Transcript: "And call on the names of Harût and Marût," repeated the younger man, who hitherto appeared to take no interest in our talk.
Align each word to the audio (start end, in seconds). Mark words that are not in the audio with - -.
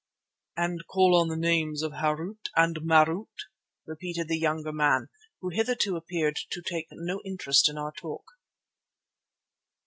"And 0.57 0.83
call 0.87 1.15
on 1.15 1.27
the 1.27 1.37
names 1.37 1.83
of 1.83 1.91
Harût 1.91 2.39
and 2.55 2.77
Marût," 2.77 3.27
repeated 3.85 4.29
the 4.29 4.39
younger 4.39 4.71
man, 4.71 5.09
who 5.41 5.49
hitherto 5.49 5.95
appeared 5.95 6.37
to 6.49 6.63
take 6.63 6.87
no 6.91 7.21
interest 7.23 7.69
in 7.69 7.77
our 7.77 7.91
talk. 7.91 8.25